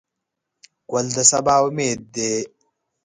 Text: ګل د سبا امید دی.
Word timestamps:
ګل 0.91 1.07
د 1.15 1.17
سبا 1.31 1.55
امید 1.65 1.99
دی. 2.15 2.33